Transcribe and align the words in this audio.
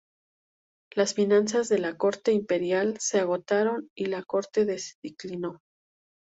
Las 0.95 1.13
finanzas 1.13 1.69
de 1.69 1.77
la 1.77 1.95
Corte 1.95 2.31
Imperial 2.31 2.97
se 2.99 3.19
agotaron, 3.19 3.91
y 3.95 4.07
la 4.07 4.23
corte 4.23 4.65
declinó. 5.03 5.61